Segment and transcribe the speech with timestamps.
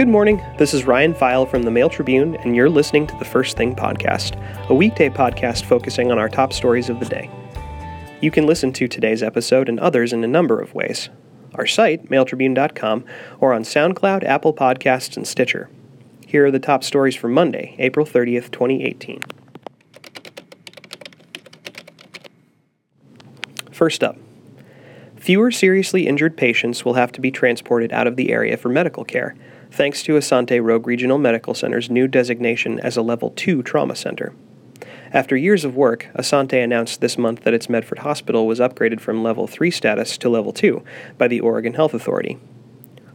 [0.00, 0.42] Good morning.
[0.56, 3.76] This is Ryan Pfeil from the Mail Tribune, and you're listening to the First Thing
[3.76, 4.34] Podcast,
[4.70, 7.28] a weekday podcast focusing on our top stories of the day.
[8.22, 11.10] You can listen to today's episode and others in a number of ways
[11.56, 13.04] our site, mailtribune.com,
[13.40, 15.68] or on SoundCloud, Apple Podcasts, and Stitcher.
[16.26, 19.20] Here are the top stories for Monday, April 30th, 2018.
[23.70, 24.16] First up,
[25.20, 29.04] fewer seriously injured patients will have to be transported out of the area for medical
[29.04, 29.36] care,
[29.70, 34.32] thanks to Asante Rogue Regional Medical Center's new designation as a Level 2 trauma center.
[35.12, 39.22] After years of work, Asante announced this month that its Medford Hospital was upgraded from
[39.22, 40.82] Level 3 status to Level 2
[41.18, 42.38] by the Oregon Health Authority.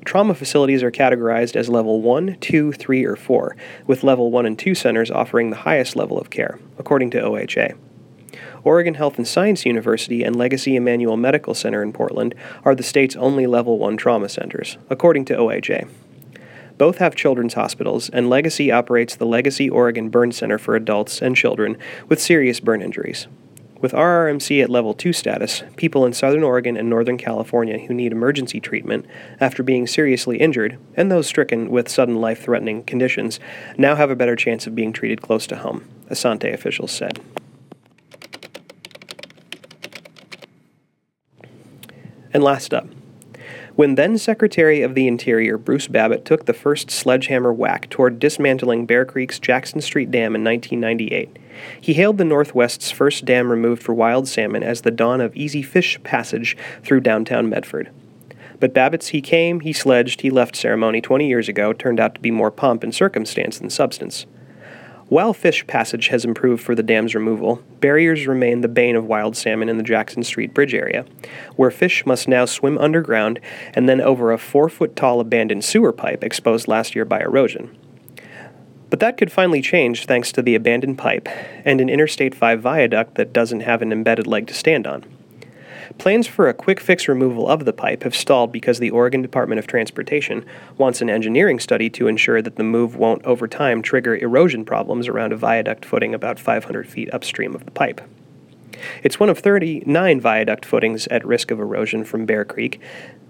[0.05, 4.59] Trauma facilities are categorized as Level 1, 2, 3, or 4, with Level 1 and
[4.59, 7.75] 2 centers offering the highest level of care, according to OHA.
[8.65, 13.15] Oregon Health and Science University and Legacy Emanuel Medical Center in Portland are the state's
[13.15, 15.87] only Level 1 trauma centers, according to OHA.
[16.75, 21.35] Both have children's hospitals, and Legacy operates the Legacy Oregon Burn Center for adults and
[21.35, 21.77] children
[22.09, 23.27] with serious burn injuries.
[23.81, 28.11] With RRMC at level 2 status, people in Southern Oregon and Northern California who need
[28.11, 29.05] emergency treatment
[29.39, 33.39] after being seriously injured, and those stricken with sudden life threatening conditions,
[33.77, 37.19] now have a better chance of being treated close to home, Asante officials said.
[42.35, 42.89] And last up,
[43.77, 48.85] when then Secretary of the Interior Bruce Babbitt took the first sledgehammer whack toward dismantling
[48.85, 51.39] Bear Creek's Jackson Street Dam in 1998,
[51.79, 55.63] he hailed the Northwest's first dam removed for wild salmon as the dawn of easy
[55.63, 57.89] fish passage through downtown Medford.
[58.59, 62.21] But Babbitt's he came, he sledged, he left ceremony 20 years ago turned out to
[62.21, 64.25] be more pomp and circumstance than substance.
[65.07, 69.37] While fish passage has improved for the dam's removal, barriers remain the bane of wild
[69.37, 71.05] salmon in the Jackson Street Bridge area,
[71.55, 73.39] where fish must now swim underground
[73.75, 77.77] and then over a four foot tall abandoned sewer pipe exposed last year by erosion.
[78.89, 81.29] But that could finally change thanks to the abandoned pipe
[81.63, 85.05] and an Interstate 5 viaduct that doesn't have an embedded leg to stand on.
[85.97, 89.59] Plans for a quick fix removal of the pipe have stalled because the Oregon Department
[89.59, 90.45] of Transportation
[90.77, 95.07] wants an engineering study to ensure that the move won't over time trigger erosion problems
[95.07, 98.01] around a viaduct footing about 500 feet upstream of the pipe.
[99.03, 102.81] It's one of 39 viaduct footings at risk of erosion from Bear Creek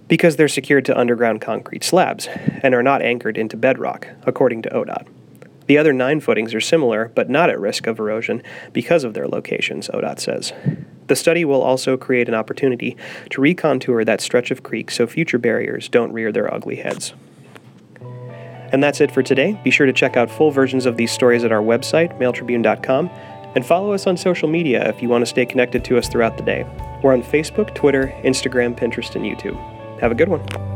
[0.07, 2.27] because they're secured to underground concrete slabs
[2.61, 5.07] and are not anchored into bedrock, according to ODOT.
[5.67, 9.27] The other nine footings are similar, but not at risk of erosion because of their
[9.27, 10.53] locations, ODOT says.
[11.07, 12.97] The study will also create an opportunity
[13.29, 17.13] to recontour that stretch of creek so future barriers don't rear their ugly heads.
[18.71, 19.59] And that's it for today.
[19.63, 23.09] Be sure to check out full versions of these stories at our website, mailtribune.com,
[23.55, 26.37] and follow us on social media if you want to stay connected to us throughout
[26.37, 26.65] the day.
[27.01, 29.57] We're on Facebook, Twitter, Instagram, Pinterest, and YouTube.
[30.01, 30.74] Have a good one.